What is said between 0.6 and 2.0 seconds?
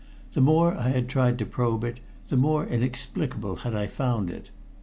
I had tried to probe it,